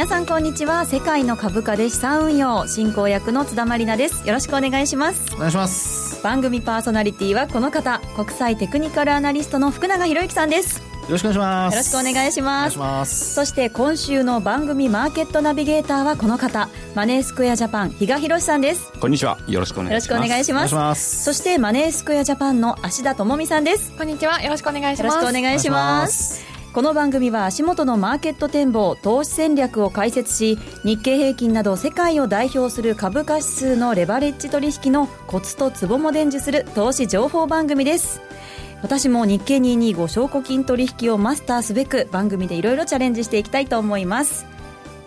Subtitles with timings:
[0.00, 0.86] 皆さんこんにちは。
[0.86, 4.26] 世界の株価で資産運用進行役の津田まりなです。
[4.26, 5.34] よろしくお願いします。
[5.34, 6.22] お願いします。
[6.22, 8.00] 番組パーソナリティはこの方。
[8.16, 10.78] 国際テクニカルアナリストの福永博之さんです。
[10.78, 11.74] よろしくお願いします。
[11.74, 12.78] よろしくお願いします。
[12.78, 13.34] ます。
[13.34, 16.70] そして今週の番組マーケットナビゲーターはこの方。
[16.94, 18.90] マネースクエアジャパン比嘉宏さんです。
[19.00, 19.36] こんにちは。
[19.48, 20.10] よろしくお願いします。
[20.12, 20.74] よろしくお願いします。
[20.74, 21.24] ます。
[21.24, 23.92] そしてマネースクエアジャパンの芦田智美さんです。
[23.98, 24.42] こんにちは。
[24.42, 25.16] よろしくお願いしよます。
[25.18, 38.22] ろしくお願いしますこの番組は足元のマーケット展望投資戦略を解説し日経平均など世界を代表する株価指数のレバレッジ取引のコツとツボも伝授する投資情報番組です。
[38.82, 44.46] 私も日経225証拠金取引をマスターすべく番組でいろいろチャレンジしていきたいと思います。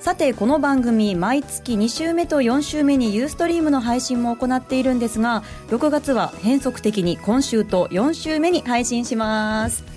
[0.02, 9.93] さてこの番組毎月2週目と4週目にユーストリームの配信も行っているんですが6月は変則的に今週と4週目に配信します。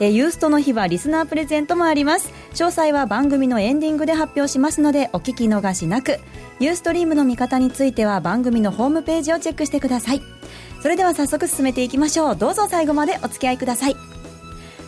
[0.00, 2.32] えーユーストの日はリスナープレゼントもあります。
[2.54, 6.18] 詳細は番組のエンディングで発表しますのでお聞き逃しなく。
[6.58, 10.22] ユーストリームの見方については番組のホームページをチェックしてください。
[10.82, 12.36] それでは早速進めていきましょう。
[12.36, 13.96] どうぞ最後までお付き合いください。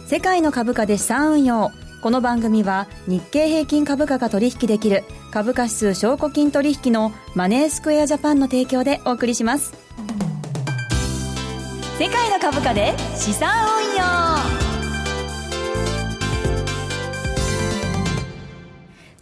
[0.07, 1.71] 世界の株価で資産運用
[2.03, 9.73] この番組は日経平均株価が取引できる株価指数証拠金取引のマネースクエアジャパンの提供でお送りします。
[11.99, 14.62] 世界の株価で資産運用。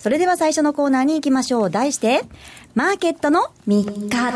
[0.01, 1.71] それでは最初のコーナーに行きましょう。
[1.71, 2.23] 題して、
[2.75, 4.33] マーケットの見方。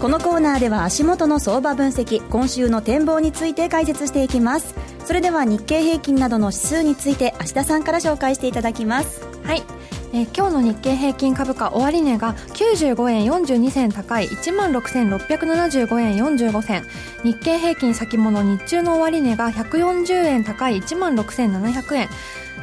[0.00, 4.74] このコーナーでは足元の相場分析、今週の展望について解説していきます。
[5.04, 9.20] それでは日経平均などの指数について、芦田さんから紹介していただきます。
[9.44, 9.62] はい、
[10.14, 16.84] え今日の日経平均株価終値が95円42銭高い1万6675円45銭
[17.22, 22.08] 日経平均先物日中の終値が140円高い1万6700円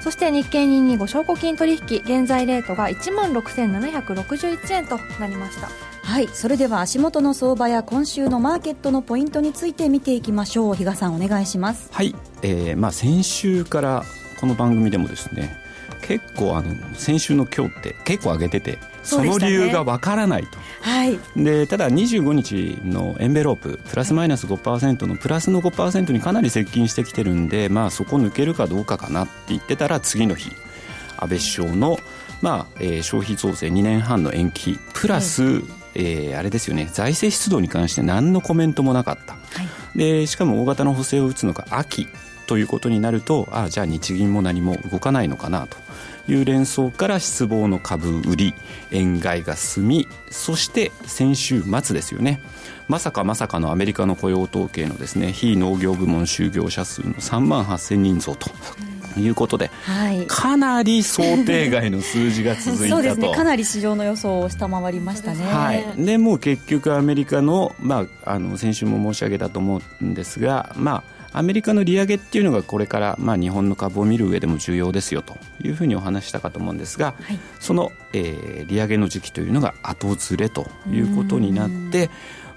[0.04, 5.70] そして日経225証拠金取引現在レートが1万6761円となりました
[6.04, 10.76] はい、それでは足元の相場や今週のマーケットのポイントについて見ていきましょう。
[10.76, 11.88] 比嘉さんお願いします。
[11.94, 14.04] はい、えーまあ、先週から
[14.42, 15.56] この番組でもですね
[16.02, 21.20] 結構あの先週の今日って結構上げててその理由がわからないとはい。
[21.36, 30.52] でただ25日のエンベローププラスマイナス5%のプラスの5%にかなり接近してきてるんで、まあ、そこ抜けるかどうかかなって言ってたら次の日
[31.18, 31.98] 安倍首相の、
[32.42, 35.44] まあえー消費増税2年半の延期プラス、
[35.96, 39.40] えーあれですよね財政出動に関して何のコメントもなかった、は
[39.96, 39.98] い。
[39.98, 42.08] でしかも大型の補正を打つのが秋
[42.46, 45.78] ということになるとあじゃあ日銀も何も動かないのかなと
[46.28, 48.54] いう連想から失望の株売り
[48.92, 52.42] 円買いが進みそして先週末ですよね
[52.88, 58.50] まさかまさかのアメリカの雇用統計のですね非農業部門就業者数の3万8000人増と
[59.20, 60.26] いうことではい。
[60.28, 63.34] かなり想定外の数字が続いたとそうですね。
[63.34, 65.44] かなり市場の予想を下回りましたね。
[65.46, 71.04] はい、でもう結局アメリカの,、まあ、あの先週も申し上げたと思うんですが、まあ、
[71.34, 77.40] アメリカの利上げっていうのがこれから、まあ、日本の株を見る上でも重要ですよというふうにお話ししたかと思うんですが、はい。
[77.60, 82.10] その、えー利上げの時期というのが後ずれということになって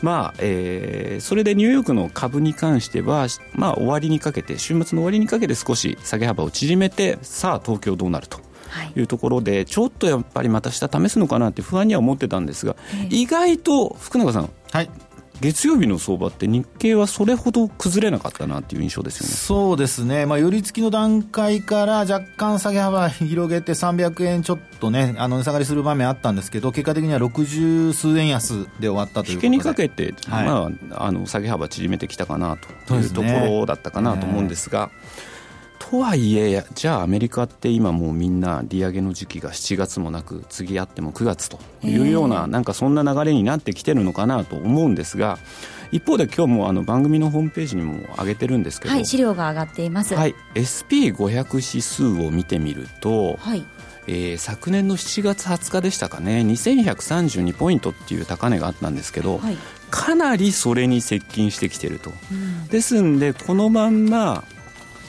[0.03, 8.39] まあえーそれでニューヨークの株に関しては、まあ、終わりにかけて週末の終わりにかけて少し下げ幅を縮めてさあ東京どうなると
[8.69, 8.93] はい。
[8.97, 12.77] いうところでちょっとやっぱりまた下試すのかなって不安には思ってたんですが、
[13.11, 14.51] 意外と福永さん。
[14.71, 14.91] はい
[15.41, 19.33] 月曜日の相場って日経はそれほど崩れなかったなっていう印象ですよね。
[19.33, 29.35] そうですね、まあ、寄り付きの段階から若干下げ幅広げて300円ちょっとね、あの値下がりする場面あったんですけど、結果的には60数円安で終わったということで。
[29.35, 34.91] 引けにかけて、はいまあ、あの下げ幅縮めてきたかなというところだったかなと思うんですが、
[35.91, 45.39] とはいえ、じゃあアメリカって今もうみんな利上げの時期が7月もなく次あっても9月というような、なんかそんな流れになってきてるのかなと思うんですが
[45.93, 49.07] 一方で今日もあの番組のホームページにも上げてるんですけど、はい。
[49.07, 50.15] 資料が上がっています。
[50.15, 53.65] はい、SP500 指数を見てみると、はい。
[54.09, 59.57] えー昨年の7月20日でしたかね2132ポイントっていう高値があったんですけど、はい。
[59.91, 62.11] かなりそれに接近してきてると、
[62.71, 64.43] ですんでこのまんま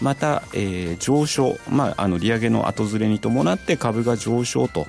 [0.01, 4.87] また、えー上昇、まあ、あの利上げの後ずれに伴って株が上昇と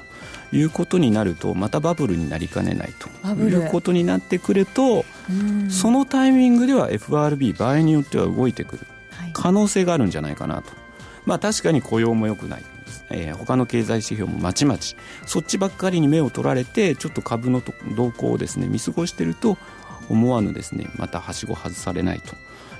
[0.52, 3.58] いうことになるとまたバブルになりかねないとバブル。
[3.58, 5.70] いうことになってくるとうん。
[5.70, 9.31] そのタイミングでは FRB 場合によっては動いてくるはい。
[9.32, 10.72] 可能性があるんじゃないかなと、
[11.26, 12.64] まあ、確かに雇用も良くない、
[13.11, 14.96] えー他の経済指標もまちまち。
[15.26, 19.58] そっちばっかりに目を取られてちょっと株のと動向をですね見過ごしてると
[20.08, 22.34] 思わぬですねまたはしご外されないと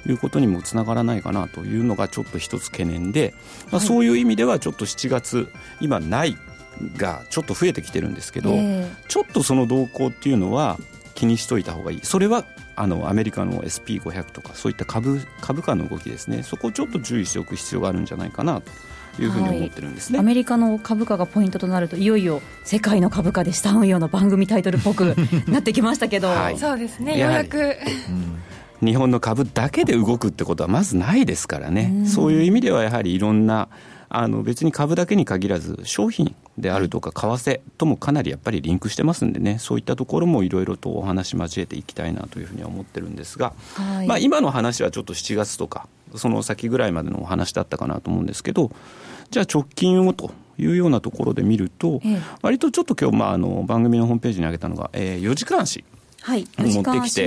[0.07, 3.35] いうことにもつながらないかなというのがちょっと一つ懸念で、
[3.71, 5.49] まあ、そういう意味ではちょっと7月
[5.81, 6.37] 今ない
[6.97, 10.79] がちょっと増えてきてるんですけど、えー、ちょっとその動向っていうのは
[11.15, 12.01] 気にしといた方がいい。
[12.05, 12.45] それは
[12.77, 16.45] あのアメリカの SP500 とかそういった株株価の動きですね。
[16.45, 18.71] そこをちょっと注意しておく必要があるんじゃないかなと
[19.21, 25.17] いうふうに思ってるんですね、はい、アメリカの株価がポイントとなるといよいよ世界の株価で下運用の番組タイトルっぽく
[25.49, 27.19] なってきましたけど、 はい、そうですね。
[27.19, 27.63] ようやく、う
[28.13, 28.39] ん
[28.85, 33.69] 日本の株だけで動くってことはまずないですからね、そういう意味ではやはりいろんな
[34.11, 39.59] あの別に株だけに限らず商品であるとか為替ともかなりやっぱりリンクしてますんでね。
[39.59, 48.71] そういったところもいろいろとお話交えていきたいなというふうには思ってるんですが、はい、まあ、今の話はちょっと7月とかその先ぐらいまでのお話だったかなと思うんですけど
[49.31, 55.98] じゃあ直近をというようなところで見ると、ええ、割とちょっと今日、まあ、あの番組のホームページに上げたのが、えー、4時間足はい、
[56.29, 57.27] 持ってきて、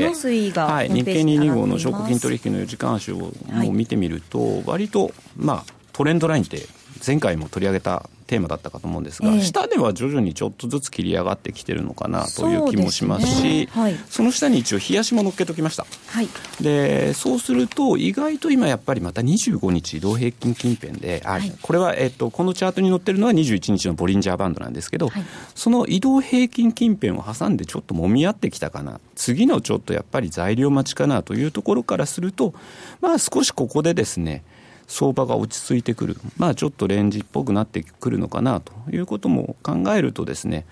[0.62, 3.32] はい、日経225の証拠金取引の4時間足をも
[3.70, 6.66] う見てみると、割と、まあ、トレンドラインって
[7.06, 16.30] 前回も取り上げたテーマだったかと思うんですが、えー、下では徐々にちょっとずつ切り上がってきてるのかなという気もしますし、そ、ねはい、その下に一応、冷やしも乗っけときました、はい、
[16.62, 25.10] でそうすると、意外と今やっぱりまた25日移動平均近辺で、あ、はい、これは、えっと、このチャートに載ってるのは21日のボリンジャーバンドなんですけど、
[25.54, 32.54] その移動平均近辺を挟んでちょっともみ合ってきたかな、次のちょっとやっぱり材料待ちかなというところからすると、
[33.02, 34.44] まあ少しここでですね、
[34.92, 40.66] 相場が落ち着いてくる、まあ、ちょっとレンジっぽくなってくるのかなということも考えるとですね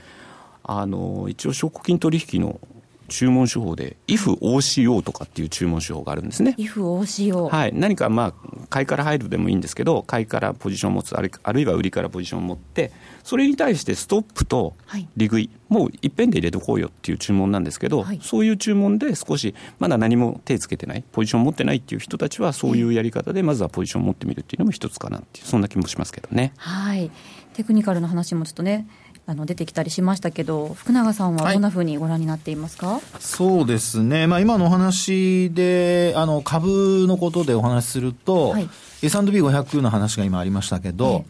[0.62, 2.60] あの一応証拠金取引の
[3.10, 6.56] 注文手法で IFOCO とかっていう注文手法があるんですね。
[6.58, 7.50] IFOCO。
[7.50, 7.72] はい。
[7.74, 8.34] 何かまあ、
[8.70, 12.92] 買いから入るでもいいんですけど、買いからポジションを持つ、あるあるいは売りからポジションを持って、
[13.24, 14.76] それに対してストップと
[15.18, 26.54] 利食い、はい、もういっぺんで入れとこうよっていう注文なんですけど、はい、そういう注文で少し、まだ何も手つけてない、ポジション持ってないっていう人たちは、そういうやり方で、まずはポジション持ってみるっていうのも一つかなっていう、そんな気もしますけどね。
[26.58, 27.12] はい。
[27.54, 28.88] テクニカルな話もちょっとね、
[29.30, 38.68] あの出てきたりしましたけど、福永さんはどんなふうにご覧になっていますか、はい、そうですね、まあ、今のお話で、あの株のことでお話しすると、はい、
[39.04, 41.26] S&P500 の話が今ありましたけど、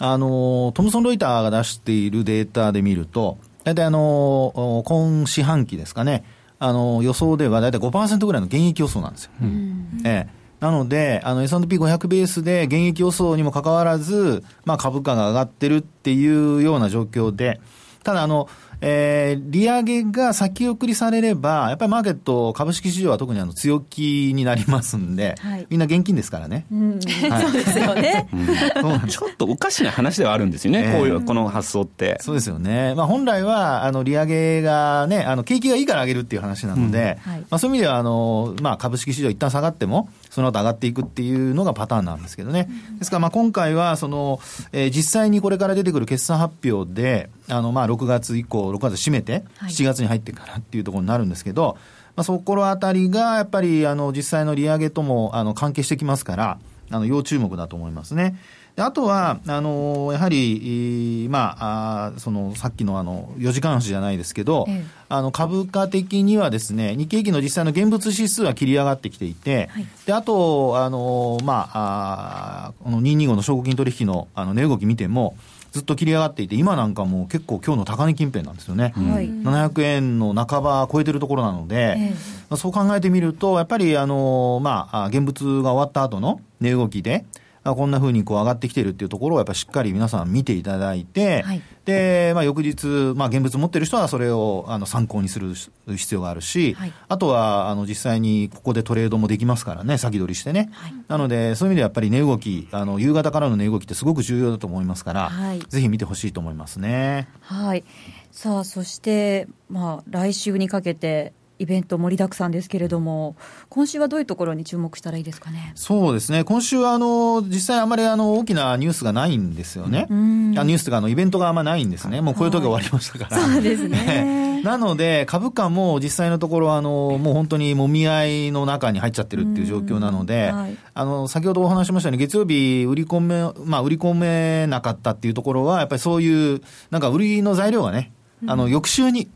[0.00, 6.24] あのトムソン・ロイターが出しているデータで見ると、大体あの今四半期ですかね、
[6.58, 9.30] あの予想では大体5%ぐらいの減益予想なんですよ。
[9.40, 17.60] うん、ええなので、あの S&P500 ベースで現役予想にもかかわらず、まあ、株価が上がってるっていうような状況で、
[18.02, 18.48] ただあの、
[18.80, 26.66] えー、利上げが先送りされれば、やっぱりマーケット、株式市場は特にあの強気になりますんで、はい、みんな現金ですからね。
[26.70, 26.90] うん。
[26.92, 32.18] はい、そうですよね、うん、ちょっとおかしな話ではあるんですよね、えー、こういう、この発想って。
[32.20, 32.94] そうですよね。
[32.94, 37.32] まあ、本来は、あの、利上げがね、あの、景気がいいから上げるっていう話なので、うん。
[37.32, 42.68] はい、まあ、そういう意味では、あの、まあ、株式市場一旦下がっても、その後上がっていくっていうのがパターンなんですけどね。
[42.98, 44.40] ですから、まあ、今回は、その、
[44.72, 51.78] えー、実際にこれから出てくる決算発表で、あの、まあ、6月以降、6月締めて、7月に入ってからっていうところになるんですけど、
[52.16, 56.58] まあ、そこあたりが、やっぱり、あの、実際の利上げとも、あの、関係してきますから、
[56.90, 58.36] あの、要注目だと思いますね。
[58.76, 75.36] あとは、あのやはり、まあ、あそのさっきのあの4時間足じゃないですけど、ええ、あの株価的にはですね、日経平均の実際の現物指数は切り上がってきていて、はい、であと、あのまあ、あこの225の証拠金取引のあの値動き見ても、
[75.70, 78.92] ずっと切り上がっていて、今なんかもう結構今日の高値近辺なんですよね。
[78.96, 87.24] はい、700円の半ば超えてるところなので、えー、そう考えてみると、やっぱりあの、まあ、現物が終わった後の値動きで、
[87.64, 95.54] こんなふうにこう上がってきてるっていうところをやっぱりしっかり皆さん見ていただいて、はい、で、まあ、翌日、まあ、現物持ってる人はそれをあの参考にする
[95.86, 100.70] 必要があるし、はい、あとはあの実際にここでトレードもできますからね、先取りしてね。
[100.72, 105.30] はい、なので、そういう意味でやっぱり値動き、あの夕方からの値動きってすごく重要だと思いますから、
[105.68, 107.28] ぜひ見てほしいと思いますね。
[107.40, 107.84] はい。
[108.30, 113.36] さあ、そして、まあ、来週にかけて、イベント盛りだくさんですけれども、
[113.68, 115.72] 今週はどういうところに注目したらいいですかね？
[115.74, 116.44] そうですね。
[116.44, 120.06] 今週はあの実際あまりあの大きなニュースがないんですよね。
[120.10, 122.20] あニュースとかあのイベントがあんまないんですね。
[122.20, 123.42] もうこういう時終わりましたから。
[123.42, 124.62] そうですね。
[124.64, 138.12] なので株価も実際のところあのもう本当にもみ合いの中に入っちゃってるっていう状況なので、はい、あの先ほどお話しましたように月曜日売り込めまあ売り込めなかったっていうところはやっぱりそういうなんか売りの材料がね、
[138.46, 139.28] あの翌週に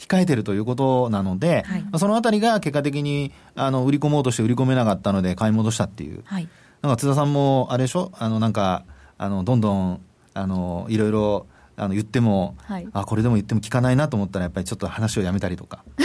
[0.00, 6.48] 控えてるということなので、はい、そのあたりが結果的にあの売り込もうとして売り込めなかったので買い戻したっていう、はい、
[6.82, 8.10] なんか津田さんもあれでしょ？
[8.18, 8.84] あのなんか
[9.18, 10.00] あのどんどん
[10.32, 15.84] あのいろいろあの言っても、はい、あこれでも言っても聞かないなと思ったらやっぱりちょっと話をやめたりとか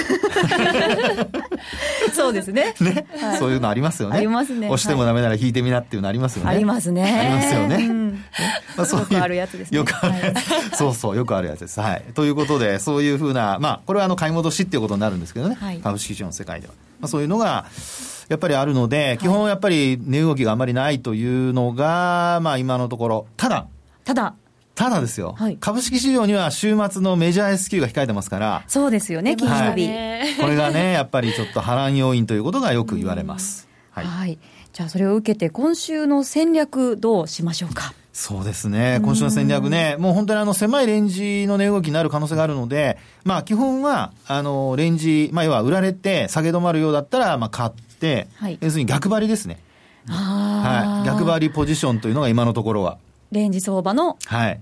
[2.14, 2.74] そうですね。
[2.80, 4.18] ね、はい、そういうのありますよね。
[4.18, 4.68] ありますね。
[4.68, 6.52] 押してもダメなら引いてみなっていうのありますよね。
[6.52, 7.04] ありますね。
[7.04, 8.05] ありますよね。
[8.16, 9.78] うん、まあ、そうよくあるやつですね。
[9.78, 10.34] よくあるや
[10.72, 10.78] つ。
[10.78, 11.80] そうそう、よくあるやつです。
[11.80, 12.04] はい。
[12.14, 15.56] ということで、そういうふうな、まあ、これはあの、買い戻しっていうことになるんですけどね。
[15.56, 16.74] はい、株式市場の世界では。
[17.00, 17.66] まあ、そういうのが、
[18.28, 23.68] やっぱりあるので、基本やっぱり値動きがあまりないというのが、まあ今のところ、ただ、
[24.04, 24.34] ただ、
[24.74, 33.68] ただですよ、はい、株式市場には週末のメジャー S q が控えてますから、そうですよね、金曜日、はい、これがね、やっぱりちょっと波乱要因ということがよく言われます。
[33.92, 34.40] はい、はい、
[34.74, 37.94] じゃあ、それを受けて、今週の戦略、どうしましょうか？
[38.16, 39.02] そうですね。
[39.04, 49.60] 今週の戦略ね、もう本当にあの狭いレンジの値動きになる可能性があるので、まあ基本は、あの、レンジ、まあ要は売られて下げ止まるようだったら、まあ買って、はい、要するに逆張りですね。
[50.08, 51.06] はい。
[51.06, 53.00] 逆張りポジションというのが今のところは。
[53.34, 54.18] レンジ相場の。
[54.24, 54.62] はい。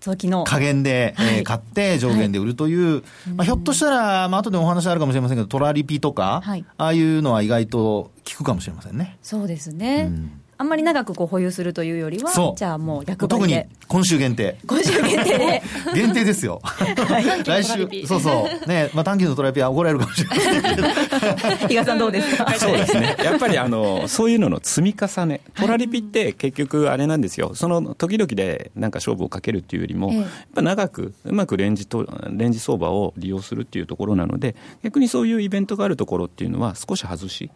[0.00, 3.02] 時の加減で、はい、えー、買って上限で売るという、はい、
[3.34, 9.16] まあ、ひょっとしたら、まあ後でお話あるかもしれませんけど、トラリピとか、はい、ああいうのは意外と効くかもしれませんね。
[9.22, 10.08] そうですね。
[10.10, 14.58] うんあんまり長くこう保有するというよりは、じゃあもう逆特に今週限定。
[14.66, 15.62] 今週限定で。
[15.94, 16.60] 限定ですよ。
[17.46, 18.68] 来週、そうそう。
[18.68, 20.86] ね、まあ短期のトラピア怒られるかもしれないけど。
[21.66, 22.52] 比嘉さんどうですか？
[22.58, 23.16] そうですね。
[23.24, 25.40] やっぱりあの、そういうのの積み重ね。
[25.54, 27.52] トラリピって結局あれなんですよ。
[27.54, 30.24] その時々でなんか勝負をかけるっていうよりも、やっ
[30.54, 37.50] ぱ長くうまくレンジと、レンジ相場を利用するっていうところなので、逆にそういうイベントがあるところっていうのは少し外し。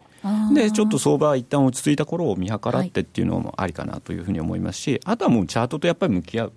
[0.54, 6.52] でちょっと相場一旦落ち着いた頃を見計らってっていうのもありかなというふうに思いますし、あとはもうチャートとやっぱり向き合う。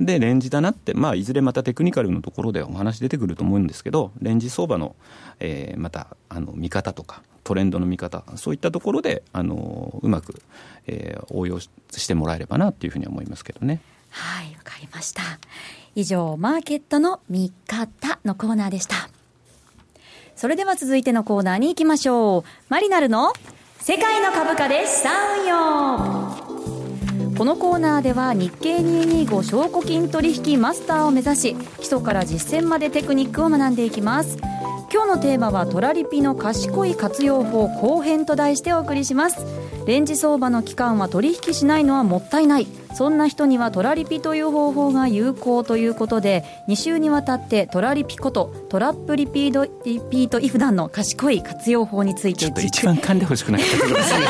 [0.00, 4.94] でレンジだなって、まあ、いずれまたテクニカルのところでお話出てくると思うんですけどレンジ相場の、
[5.40, 10.42] えー、またあの見方とかトレンドの見方そういったところであのうまく、
[10.86, 11.70] えー、応用し
[12.06, 13.80] てもらえればなっていうふうに思いますけどね。
[14.10, 15.22] はいわかりました
[15.94, 19.10] 以上マーケットの見方のコーナーでした
[20.36, 22.50] それでは続いてのコーナーに行きましょう。
[22.68, 23.32] マリナルの
[23.88, 25.12] 世界の株価で資産
[25.42, 27.36] 運用。
[27.38, 34.38] このコーナーでは日経225証拠金取引マスターを目指し基礎から実践までテクニックを学んでいきます。
[34.92, 39.36] 今日のテーマはトラリピの賢い活用法後編と題してお送りします。
[39.86, 42.66] レンジ相場の期間は取引しないのはもったいない。
[42.96, 54.26] そんな人にはトラリピという方法が有効ということで2週にわたってトラリピことトラップリピードリピートイフダンの賢い活用法についてちょっと一番噛んでほしくなかったですね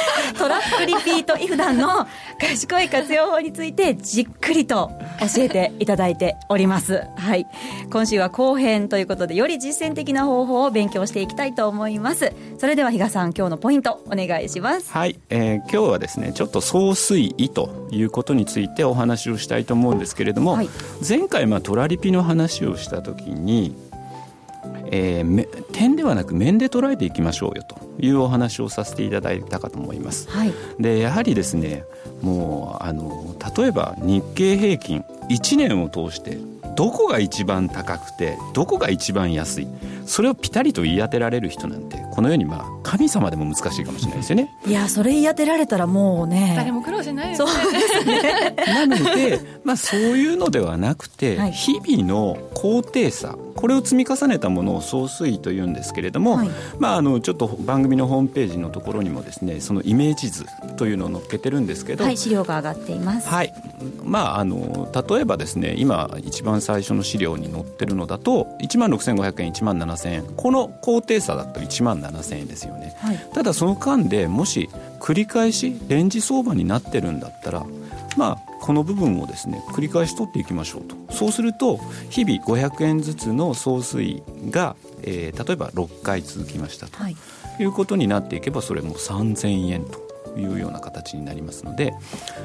[0.40, 2.06] トラップリピートイフダンの
[2.38, 4.90] 賢い活用法についてじっくりと
[5.36, 7.04] 教えていただいております。
[7.14, 7.46] はい。
[7.92, 12.32] 今週は後編ということでより実践的な方法を勉強していきたいと思います。
[12.56, 14.90] それでは比嘉さん今日のポイントお願いします。
[14.90, 20.70] はい、えー、今日はですねちょっと総水位ということについてお話をしたいと思うんですけれども、はい、
[21.06, 23.76] 前回まあトラリピの話をした時に、
[24.90, 30.28] えー、点ではなく面で捉えていきましょうよというお話をさせていただいたかと思います。
[30.28, 31.84] はい、でやはりですね
[32.20, 36.38] もうあの例えば日経平均1年を通して
[36.80, 39.68] どこが一番高くてどこが一番安い？
[40.06, 44.48] それをピタリと言い当てられる人なんてこの世にまあ神様でも難しいかもしれないですよね。
[44.66, 47.50] いやそれ言い当てられたらもうね誰も苦労しないですね。
[47.50, 47.72] そう。
[47.72, 48.54] ですね。
[48.66, 60.46] なので、まあ、そういうのではなくて、はい、日々の高低差これを積み重ねたものを総水位というんですけれども、はい、まあ、あのちょっと番組のホームページのところにもですねそのイメージ図
[60.78, 63.52] というのを載っけてるんですけど、はい、資料が上がっています、はい。
[64.02, 70.24] まあ、あの例えばですね今一番最初の資料に載ってるのだと1万6500円1万7000円。
[70.36, 77.66] この高低差だと1万7000円ですよね、はい、ただその間でもし繰り返しレンジ相場になってるんだったら
[78.16, 80.94] まあこの部分をですね繰り返し取っていきましょうと。
[81.12, 87.16] そうすると日々500円ずつの総水が、えー、例えば6回続きましたと、はい、
[87.58, 91.92] いうことになっていけばそれも3000円というような形になりますので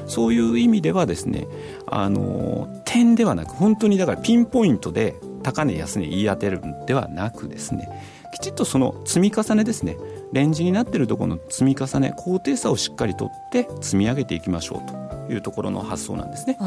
[0.06, 1.46] そういう意味ではですね
[1.86, 7.88] あの点ではなく本当にだからピンポイントで高値安値言い当てるんではなくですね
[8.32, 9.96] きちっとその積み重ねですね
[10.32, 15.05] レンジになっているところの積み重ね高低差をしっかりとって積み上げていきましょうと。
[15.30, 16.58] いうところの発想なんですね。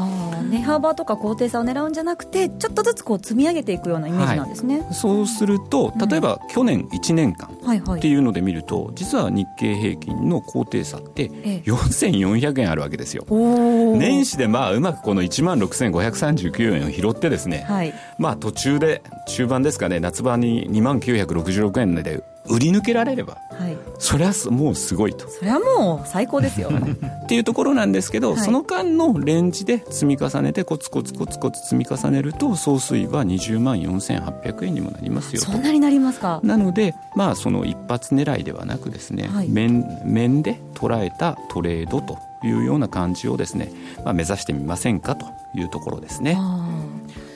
[0.50, 7.48] 値幅とか高低差を狙うんじゃなくてちょっとずつこう積み上げていくようなイメージなんですね、はい、そうすると例えば去年1年間
[7.96, 13.24] っていうので見ると、はいはい、実は日経平均の高低差って4400円あるわけですよ。
[13.30, 25.28] 年始でまあうまくこの1万6539円を拾ってですね、はい、まあ途中で中盤ですかね夏場に2万966円で売り抜けられれば、はい、それはもうすごいと。
[25.28, 26.70] それはもう最高ですよ。
[27.24, 36.40] っていうところなんですけど、はい、その間のレンジで積み重ねてコツコツコツコツ積み重ねると総水は20万4800円にもなりますよそんなになりますか？
[36.42, 43.70] なのでまあその一発狙いではなくですね、はい、面面で捉えたトレードというような感じをですね、
[44.04, 46.38] まあ、目指してみませんかというところですね。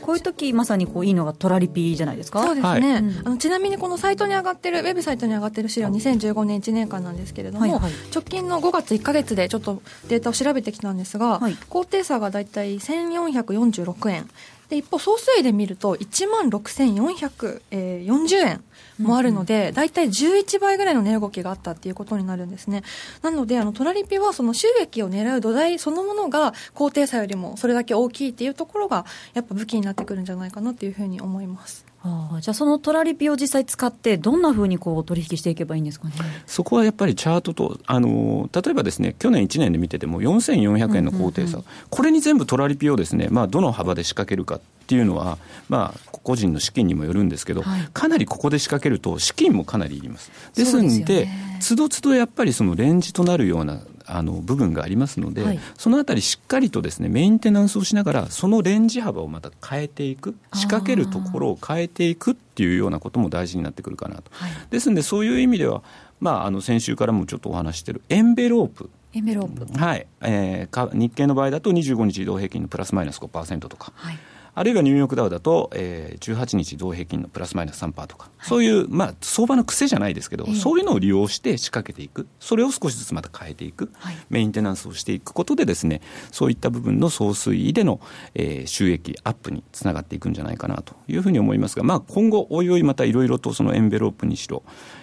[0.04, 2.42] こういう時まさにこういいのがトラリピじゃないですか？
[2.42, 14.28] そうですね、はい、あのちなみにこのサイトに上がってるウェブサイトに上がってる資料2015年1年間なんですけれども、はいはい、直近の5月1か月でちょっとデータを調べてきたんですが、はい、高低差が大体1446円。
[14.68, 18.64] で一方総水で見ると1万6440円
[18.98, 22.82] もあるので、大体11倍ぐらいの値動きがあったっていうことになるんですね。
[23.22, 31.83] なので、あの、トラリピはその収益を狙う土台そのものが高低差よりもそれだけ大きいっていうところが、やっぱ武器になってくるんじゃないかなっていうふうに思います。
[32.06, 36.14] あじゃあそのトラリピを実際使ってどんなふうにこう取引していけばいいんですかね？
[36.46, 45.38] そこはやっぱりチャートとあの例えばですね去年1年で見てても4400円の高低差、これに全部トラリピをですね、まあ、どの幅で仕掛けるかっていうのは、
[45.70, 50.30] まあ、個人の資金にもよるんですけど、はい、かなりここで仕掛けると資金もかなりいります。
[50.54, 51.28] ですんで
[51.60, 53.80] つどつどやっぱりそのレンジとなるような
[54.14, 65.82] あの部分がありますので、はい、そのあたりしっかりとですねメンテナンスをしながらそのレンジ幅をまた変えていく仕掛けるところを変えていくっていうようなことも大事になってくるかなと、はい、ですのでそういう意味では、
[66.20, 68.90] まあ、あの先週からもちょっとお話しているエンベロープ。
[69.12, 69.78] エンベロープ。
[69.78, 74.18] はい、えー、日経の場合だと25日移動平均のプラスマイナス5%とか、はい
[74.54, 88.00] あるいはニューヨークダウだと、えー、18日同平均のプラスマイナス3%とか、はい、そういう、まあ、相場の癖じゃないですけど、えー、そういうのを利用して仕掛けていく、それを少しずつまた変えていく、はい、メンテナンスをしていくことでですね、そういった部分の総水位での、
[88.34, 94.62] えー、収益アップにつながっていくんじゃないかなというふうに思いますが、まあ、今後、おいおいまたいろいろとそのエンベロープにしろ、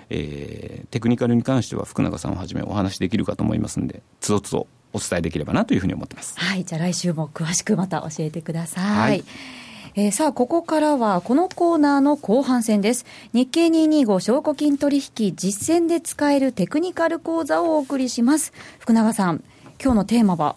[0.10, 6.38] えー、テクニカルに関しては福永さんをはじめお話できるかと思いますんで、つどつどお伝えできればなというふうに思ってます。
[6.38, 8.84] はい、じゃあ来週も詳しくまた教えてください。
[8.84, 9.24] はい
[9.94, 13.06] えー、さあ、ここからはこのコーナーの後半戦です。
[13.34, 18.54] 日経225証拠金取引実践で使えるテクニカル講座をお送りします。
[18.80, 19.44] 福永さん、
[19.84, 20.56] 今日のテーマは？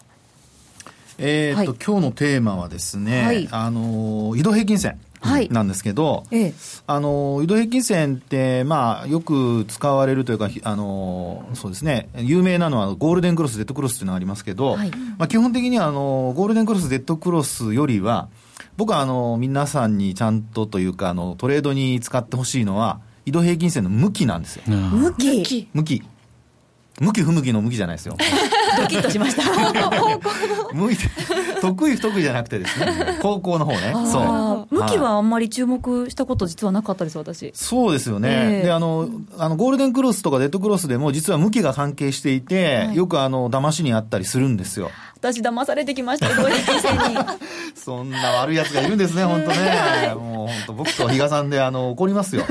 [1.17, 5.01] えー、っと、はい、今日のテーマはですね、はい、あの、移動平均線。
[5.49, 6.53] なんですけど、はいええ、
[6.87, 18.29] あの移動平均線って、まあ、よく使われるというか、あのそうですね、有名なのはゴールデンクロス、デッドクロスっていうのがありますけど、はい、まあ、基本的にはあのゴールデンクロス、デッドクロスよりは、
[18.77, 24.63] 僕はあの皆さんにちゃんとというかあのトレードに使ってほしいのは移動平均線の向きなんですよ。
[24.67, 25.67] 向き。
[25.73, 26.03] 向き
[27.01, 28.15] 向き不向きの向きじゃないですよ。
[28.77, 29.43] ドキッとしました。
[30.73, 31.09] 向いて、
[31.61, 33.93] 得意不得意じゃなくてですね、高校の方ね。
[34.11, 34.75] そう。
[34.75, 37.51] 向きはあんまり注目したこと実はなかったです、私。
[37.53, 38.29] そうですよね。
[38.31, 44.91] えー、で、あの、あの、ゴールデンクロスとかデッドクロスでも実は向きが関係していて、はい、よくあの、騙しにあったりするんですよ。
[45.15, 46.27] 私騙されてきました。
[47.75, 50.13] そんな悪い奴がいるんですね、本当ね。
[50.15, 52.45] もう本当僕と比嘉さんであの、怒りますよ。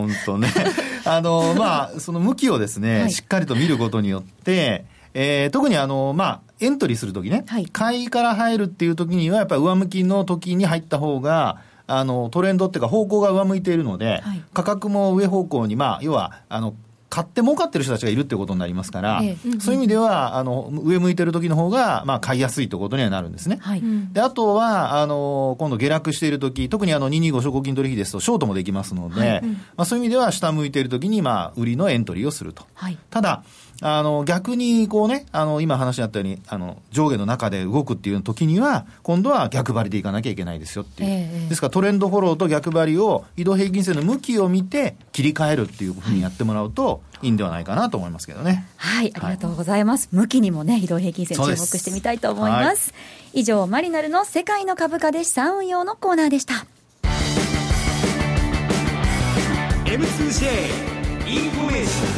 [0.00, 0.48] 本当ね。
[1.04, 4.84] あの、まあ、その向きをですね、はい、しっかりと見ることによって、
[5.14, 16.74] えー、特にあの、まあ、エントリーするときね、はい、買いから入るっていうときには、やっぱり上向きの時に入った方が、あの、トレンドっていうか方向が上向いているので、はい、価格も上方向に、まあ、要は、あの、
[17.10, 23.58] 買って儲かってる人たちがいるってことになりますから、ええ、そういう意味では、あの、上向いてる時の方が、まあ、買いやすいということにはなるんですね。
[23.60, 32.64] はい、で、あとは、あの、今度下落している時、特にあの、225証拠金取引ですと、ショートもできますので、はい、まあ、そういう意味では、下向いている時に、まあ、売りのエントリーをすると。
[32.74, 33.42] はい、ただ、
[33.80, 41.10] あの、逆に、こうね、あの、今話にあったように、あの、上下の中で動くっていう時には、今度は逆張りでいかなきゃいけないですよっていう。
[41.10, 48.66] えー、ですから、トレンドフォローと逆張りを、移動平均線の向きを見て、切り替えるっていうふうにやってもらうと、いいんではないかなと思いますけどね。
[48.76, 50.08] はい、ありがとうございます。
[50.12, 52.92] はい、向きにもね、移動平均線注目してみたいと思います。
[52.92, 52.96] は
[53.34, 56.66] い、以上、マリナルの世界の株価で資産運用のコーナーでした。
[59.84, 60.88] M2J
[61.26, 62.17] インフォメーショ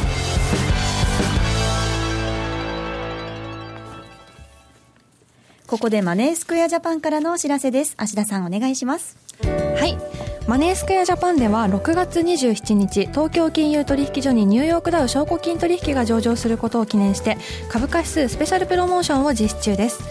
[5.71, 7.93] ここでマネースクエアジャパンからのお知らせです。
[7.95, 9.15] 芦田さんお願いします。
[9.41, 9.97] はい。
[10.45, 17.37] マネースクエアジャパンでは6月27日、東京金融取引所にニューヨークダウ証拠金取引が上場することを記念して、
[17.69, 20.01] 株価指数スペシャルプロモーションを実施中です。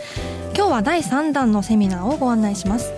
[0.57, 2.95] 今日は第3弾のセミナーをご案内します。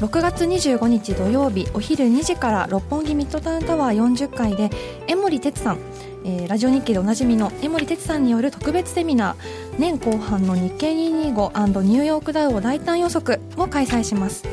[0.00, 4.70] 6月25日土曜日お昼2時から六本木ミッドタウンタワー40階で
[5.06, 5.78] 江森哲さん
[6.24, 14.44] えー、ラジオ日記でおなじみの江森哲さんによる特別セミナー年後半の日経225ニューヨークダウを大胆予測を開催します。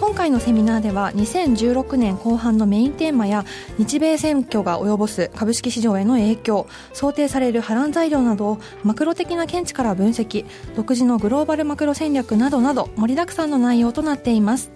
[0.00, 3.44] 今回のセミナーでは2016年後半のメインテーマや
[3.76, 14.70] 日米選挙が及ぼす株式市場への影響想定される波乱材料などをマクロ的な見地から分析独自のグローバルマクロ戦略などなど盛りだくさんの内容となっています。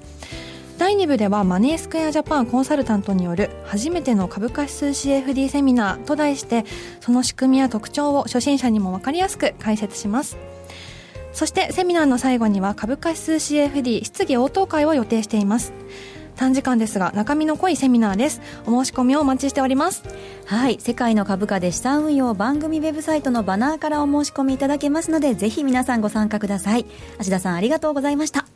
[0.79, 6.65] 第2部ではマネースクエアジャパンコンサルタントによる初めての株価指数 CFD セミナーと題して
[7.01, 10.37] その仕組みや特徴を初心者にも分かりやすく解説します。
[11.33, 15.73] そしてセミナーの最後には株価指数 CFD 質疑応答会を予定しています。
[16.37, 18.41] 短時間ですが中身の濃いセミナーです。
[18.67, 20.03] お申し込みをお待ちしております。
[20.47, 26.87] はい世界の株価で資産運用番組ウェブサイトのバナーからお申し込みいただけますのでぜひ皆さんご参加ください。
[27.19, 28.47] 芦田さんありがとうございました。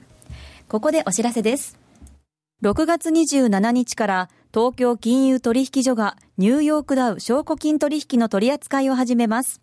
[0.68, 1.87] ここでお知らせです。
[2.60, 9.60] 6月27日から東京金融取引所がニューヨークダウ証拠金取引の取り扱いを始めます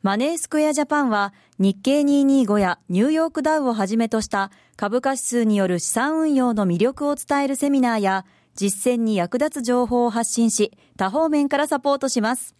[0.00, 12.54] マネースクエアジャパンは日経225やニューヨークダウをはじめとした株価指数による資産運用の魅力を伝えるセミナーや実践に役立つ情報を発信し多方面からサポートします。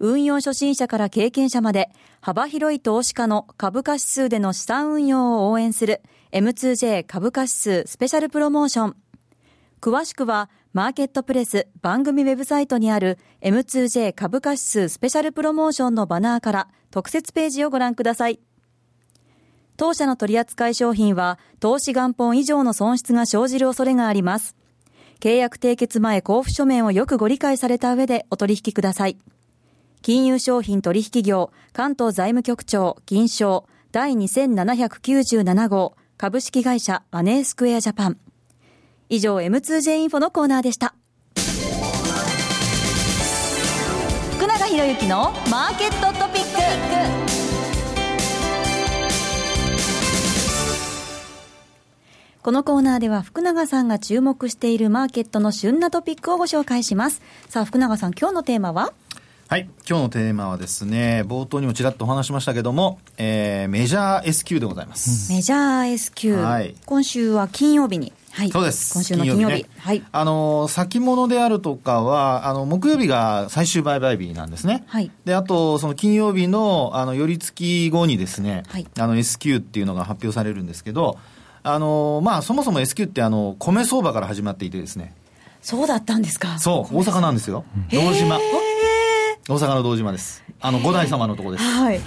[0.00, 8.96] 運用初心者から経験者まで幅広い投資家の株価指数での資産運用を応援する M2J 株価指数スペシャルプロモーション。
[9.80, 18.40] 詳しくはマーケットプレス番組ウェブサイトにある M2J 株価指数スペシャルプロモーションのバナーから特設ページをご覧ください。
[19.78, 24.54] 当社の取扱い商品は投資元本以上の損失が生じる恐れがあります。
[25.20, 29.18] 契約締結前交付書面をよくご理解された上でお取引ください。
[30.02, 38.18] 金融商品取引業関東財務局長銀賞第2797号株式会社マネースクエアジャパン。
[39.08, 40.96] 以上 M2J インフォのコーナーでした。
[44.32, 46.48] 福永博之のマーケットトピック。
[52.42, 57.22] このコーナーでは福永さんが注目しているマーケットの旬なトピックをご紹介します。
[57.48, 58.92] さあ、福永さん、今日のテーマは？
[59.50, 59.70] はい。
[59.88, 65.32] 今日のテーマはですね、冒頭にもちらっとお話しましたけども、えー、メジャー S q でございます。
[65.32, 66.74] メジャー S q はい。
[66.84, 68.92] 今週は金曜日にはい、そうです。
[68.92, 69.52] 今週の金曜日。
[69.52, 70.02] 曜日ね、はい。
[70.12, 74.84] あの、先物であるとかは、あの、木曜日が最終売買日なんですね。
[74.86, 75.10] はい。
[75.24, 78.86] で、あと、その金曜日の、あの、寄り付き後にですね、はい。
[78.98, 81.16] あの、S q っていうのが発表されるんですけど、
[81.62, 85.14] あの、まあ、そもそも S q って、あの、米相場から始まっていてですね。
[85.62, 87.64] そうだったんですかそう、大阪なんですよ。
[87.90, 88.38] 堂島。
[89.48, 90.44] 大阪の堂島です。
[90.60, 91.64] あの、五代様のとこです。
[91.64, 92.00] はい。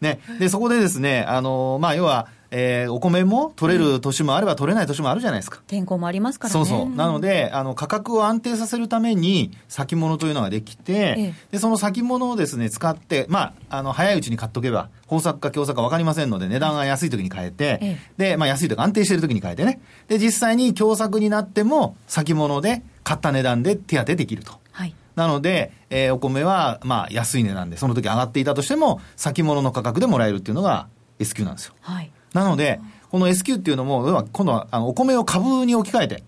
[0.00, 0.20] ね。
[0.38, 5.60] で、そこでですね、あの、まあ、要は、えー、お米も取れる年もあれば取れない年もあるじゃないですか。
[5.66, 6.52] 天候もありますからね。
[6.52, 6.94] そうそう。
[6.94, 19.80] なので、あの、価格を安定させるために、先物というのができて、ええ、で、その先物をですね、使って、まあ、あの、早いうちに買っとけば、豊作か強作か分かりませんので、値段が安い時に変えて、え、で、まあ、安いとか安定している時に変えてね。
[20.06, 24.61] で、実際に強作になっても、先物で買った値段で手当てできると。
[25.16, 25.26] はい。
[25.28, 31.74] なので、えー、お米は、まあ、安い値段で、その時上がっていたとしても、先物の価格でもらえるっていうのが S q なんですよ。
[31.80, 32.10] はい。
[32.32, 36.24] なので、この S q っていうのも、要は今度はあのお米を株に置き換えて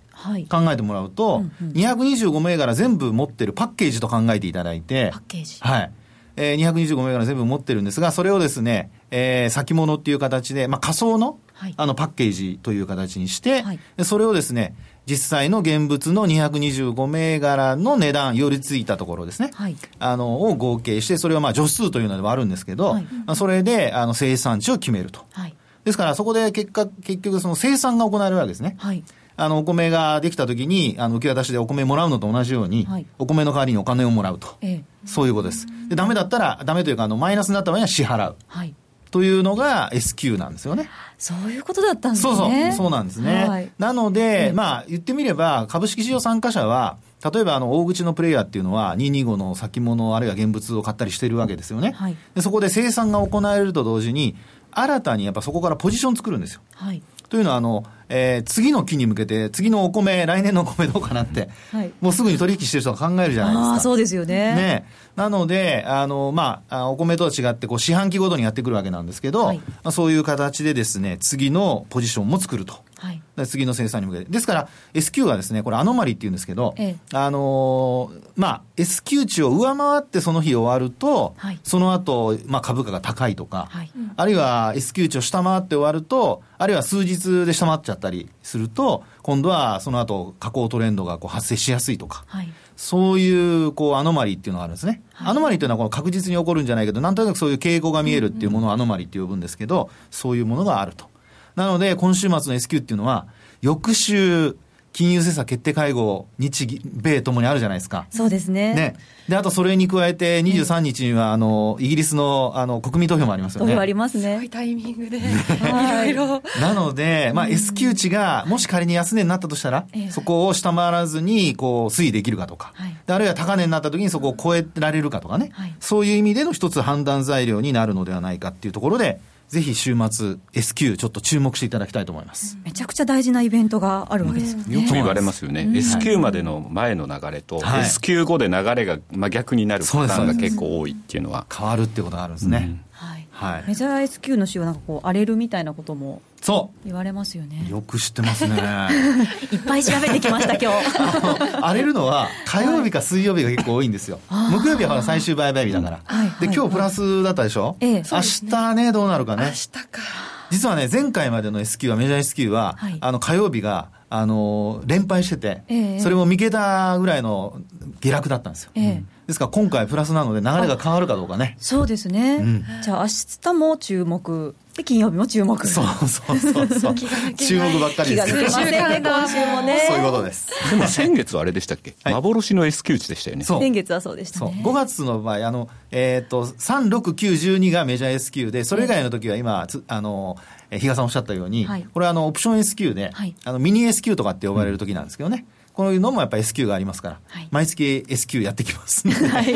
[0.48, 5.58] 考えてもらうと、はいうんうん、225銘柄全部持ってるパッケージと考えていただいて、パッケージ。
[5.60, 5.92] はい。
[6.36, 14.74] えー、225銘柄全部持ってるんですが、それをですね、えー、先物っていう形で、まあ、仮想の、はい、あの、パッケージという形にして、はい、それをですね、
[15.06, 19.50] 実際の現物の225銘柄の値段、寄り付いたところですね。
[19.54, 19.76] はい。
[19.98, 25.24] あの、を合計して、それはまあ、助数というのではあるんですけど、はい、それで、あの、生産地を決めると。
[25.32, 25.54] はい。
[25.84, 28.76] ですから、そこで結果、結局その生産が行われるわけですね。
[28.78, 29.04] はい。
[29.36, 34.56] あの、お米ができたときに、あの、受け渡しでお米もらうのと同じように、はい、お米の代わりにお金をもらうと。
[34.62, 35.66] ええ、そういうことです。
[35.88, 38.36] で、ダメだったら、ダメというか、あの、マイナスになった場合には支払う。
[38.46, 38.74] はい。
[39.14, 40.90] というのが S q なんですよね。
[41.18, 42.34] そういうことだったんですね。
[42.34, 43.44] そうそう、そうなんですね。
[43.48, 46.96] はい、なので、まあ、言ってみれば、株式市場参加者は、
[47.32, 51.92] 例えばあの大口のプレイヤーっていうのは、225の先物、あるいは現物を買ったりしてるわけですよね。
[51.92, 54.34] はい、でそこで生産が行われると同時に、
[54.72, 56.62] 新たにやっぱそこからポジション作るんですよ。
[56.74, 57.00] はい、
[57.34, 63.74] というのはあの、えー、次の期に向けて、次のお米、来年のお米どうかなって、はい、もうすぐに取引してる人が考えるじゃないですか。
[63.74, 64.54] あそうですよね。
[64.54, 64.86] ね。
[65.16, 72.83] なので、あの、まあ、お米とは違って、こう、四半期ごとにやってくるわけなんですけど、はい、まあ、そういう形でですね、次のポジションも作ると。
[73.04, 74.30] はい、次の生産に向けて。
[74.30, 92.52] ですから、S q はですね、これアノマリって言うんですけど、ええ、あのー、まあ、S q 値を上回ってその日終わると、はい、その後、まあ、株価が高いとか、はい、あるいは S q 値を下回って終わると、あるいは数日で下回っちゃったりすると、今度はその後、下降トレンドがこう発生しやすいとか、はい。
[92.76, 95.02] そういう、こう、アノマリっていうのがあるんですね。
[95.12, 101.13] はい、アノマリっていうのはこの確実に起こるんじゃないけど、なんとなくそういう傾向が見えるっていうものをアノマリって呼ぶんですけど、そういうものがあると。
[101.56, 103.26] なので、今週末の S q っていうのは、
[103.62, 104.56] 翌週、
[104.94, 108.06] 金融政策決定会合、日米ともにあるじゃないですか。
[108.10, 108.74] そうですね。
[108.74, 108.94] ね。
[109.28, 113.72] で、あとそれに加えて、23日には、あの、イギリスの、あの、国民投票もありますよね。
[113.72, 114.34] 投票ありますね。
[114.34, 116.42] すごいタイミングで、いろいろ。
[116.60, 122.72] なので、まあ、S q 値が、もし仮に安値になったとしたら、そこを下回らずに、こう、推移できるかとか、
[123.06, 132.58] であるいは高値になった時にそこを超えられるかとかね、そういう意味での一つ判断材料になるのではないかっていうところで、ぜひ週末 S q ちょっと注目していただきたいと思います。
[132.64, 134.74] めちゃくちゃ大事なイベントがあるわけですよね。
[134.74, 135.70] よく言われますよね。
[135.74, 141.46] S q までの前の流れと、はい、S q 後で流れが真逆になるパターンが結構多いっていうのは。
[141.54, 142.82] 変わるってことがあるんですね。
[142.90, 143.28] はい。
[143.30, 146.86] はい、メジャー S q の週はなんかこう荒れるみたいなこともそう。
[146.86, 147.66] 言われますよね。
[147.70, 148.54] よく知ってますね。
[149.50, 151.56] いっぱい調べてきました今日。
[151.56, 159.44] 荒れるのは火曜日か水曜日が結構多いんですよ、木曜日はほら最終売買日だから、はい、で今日プラスだったでしょ、ええ、明日ねどうなるかね。
[159.46, 160.02] 明日か。
[160.50, 167.58] 実はね前回までの S q はメジャー S q は、はい、あの火曜日があの連敗してて、えそれも3桁ぐらいの
[168.00, 171.56] 下落だったんですよ、えですから今回プラスなので流れが変わるかどうかね。
[171.58, 173.08] そうですね、うん、じゃあ明
[173.40, 176.94] 日も注目で金曜日も注目そうそうそうそう。
[177.38, 178.26] 注目ばっかりです。
[178.26, 179.86] 気が抜けませんね今週もね。
[179.88, 180.48] そういうことです。
[180.70, 183.44] でも先月はあれでしたっけ、はい、幻の S q 値でしたよね。
[183.44, 184.60] 先月はそうでしたね。
[184.62, 190.36] 5月の場合あのえっ、ー、と36912がメジャー S q でそれ以外の時は今あの
[190.70, 199.08] 比嘉さんおっしゃったように、はい、これはあのオプション S q で、はい、あのミニ S q とかって呼ばれる時なんですけどね、うんこういうのもやっぱり S q がありますから、はい、毎月 S q やってきます。
[199.10, 199.54] はい、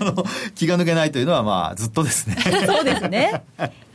[0.56, 2.36] 気が抜けないというのはまあずっとですね。
[2.66, 3.42] そうですね。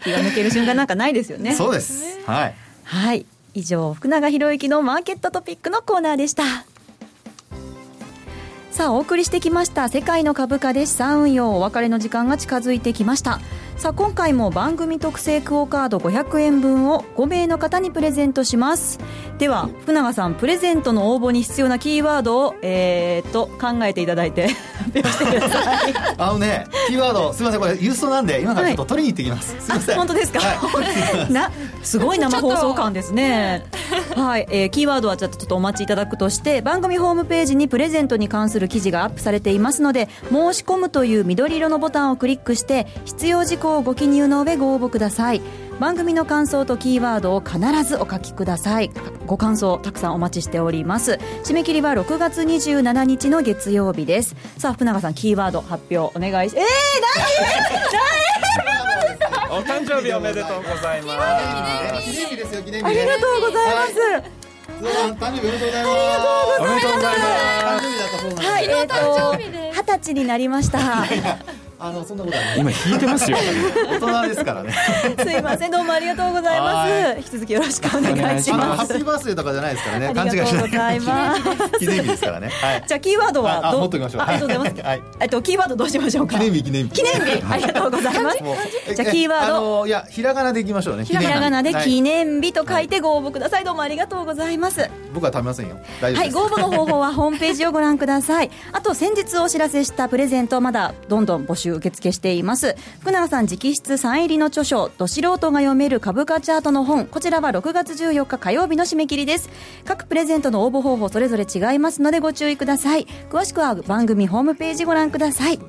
[0.04, 1.56] 気が抜ける瞬間なんかないですよね。
[1.56, 2.20] そうです。
[2.28, 2.56] はい。
[2.84, 3.26] はい。
[3.56, 6.44] 以上福永博之のマーケットトピックのコーナーでした。
[8.70, 13.40] さあお送りしてきました世界の株価で資産運用お別れの時間が近づいてきました
[13.78, 19.00] さあ今回も番組特製クオカード500円分を5名の方にプレゼントします。
[19.38, 25.94] では福永さんプレゼントの応募に必要なキーワードをえー、っと考えていただいて発表してください。
[26.18, 29.98] あのねキーワードすみませんこれ郵送なんで今からちょっと取りに行ってきます、はい、すみません。
[29.98, 33.66] 本当ですか、はい、 なすごい生放送感ですね。
[34.16, 45.42] はい、えー、キーワードはちょっとちょっとお待ちいただくとして番組ホームページにプレゼントに関する記事がアップされていますので申し込むという緑色のボタンをクリックして必要事項をご記入の上ご応募ください。
[45.80, 48.92] 番組の感想とキーワードを必ずお書きください。
[49.26, 51.20] ご感想たくさんお待ちしております。
[51.44, 54.36] 締め切りは6月27日の月曜日です。
[54.58, 56.64] さあ福永さんキーワード発表お願いしえー、
[59.50, 61.14] 何お誕生日おめでとうございま
[62.02, 62.12] す。
[62.12, 64.24] 記念日ですよ記念日ありがとうございます、はい。
[65.14, 66.62] 誕生日おめでとうございます。
[66.62, 67.84] ありがとうございます。
[67.84, 68.50] 誕生日だったそうなんです。
[68.50, 68.94] はい、えっ、と、
[69.74, 70.80] 二十歳になりました。
[71.86, 73.36] あのそんなこと今引いてますよ。
[74.00, 74.74] 大人ですからね。
[75.22, 75.72] すいません。
[75.72, 77.18] どうもありがとうございます。
[77.18, 78.78] 引き続きよろしくお願いします。
[78.78, 80.14] ハッピーバースデーとかじゃないですからね。
[80.14, 81.02] 勘違いしない。
[81.80, 83.82] 記念日ですからね、はい、じゃあキーワードはどう？
[83.82, 84.22] 持っておきましょう。
[84.22, 86.40] ありがとうございます、はい、えっとキーワードどうしましょうか？
[86.40, 86.92] 記念日記念日。
[86.92, 87.44] 記念日。
[87.52, 88.38] ありがとうございます。
[88.96, 89.86] じゃあキーワード。
[89.86, 91.04] いやひらがなでいきましょうね。
[91.04, 92.54] ひらがなで記念日。
[92.54, 93.66] と書いてご応募ください。
[93.66, 94.90] どうもありがとうございます。
[95.14, 95.76] 僕は食べませんよ。
[96.02, 98.50] はいご応募の方法はホームページをご覧ください。
[98.72, 102.54] あと先日お知らせしたプレゼントまだどんどん募集受付しています。
[102.54, 107.06] ます福永さん直筆サイン入りの著書「ど素人が読める株価チャート」の本。
[107.08, 109.50] こちらは6月14日火曜日の締め切りです。
[109.86, 113.08] 各プレゼントの応募方法それぞれ違いますのでご注意ください。
[113.32, 115.60] 詳しくは番組ホームページご覧ください。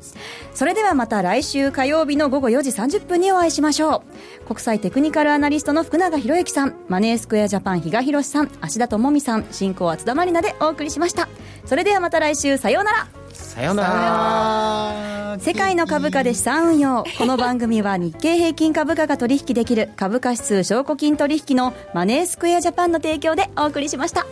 [0.52, 4.04] それではまた来週火曜日の午後4時30分にお会いしましょ
[4.42, 4.46] う。
[4.46, 11.28] 国際テクニカルアナリストの福永博之さんマネースクエアジャパン比嘉宏さん芦田智美さん進行は津田まりなでお送りしました。
[11.64, 13.23] それではまた来週さようなら。
[13.34, 15.38] さようなら。
[15.40, 17.04] 世界の株価で資産運用。
[17.18, 24.26] この番組は日経平均株価が取引できる株価指数証拠金取引のマネースクエアジャパンの提供でお送りしました